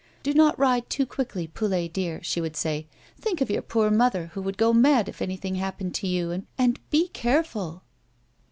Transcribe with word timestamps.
"Do 0.23 0.33
not 0.33 0.57
ride 0.57 0.89
too 0.89 1.05
quickly, 1.05 1.45
Poulet, 1.47 1.93
dear," 1.93 2.23
she 2.23 2.41
would 2.41 2.55
say." 2.55 2.87
Think 3.21 3.39
of 3.39 3.51
your 3.51 3.61
poor 3.61 3.91
mother, 3.91 4.31
who 4.33 4.41
would 4.41 4.57
go 4.57 4.73
mad 4.73 5.07
if 5.07 5.21
any 5.21 5.37
thing 5.37 5.53
happened 5.53 5.93
to 5.93 6.07
you, 6.07 6.43
and 6.57 6.79
be 6.89 7.09
careful." 7.09 7.83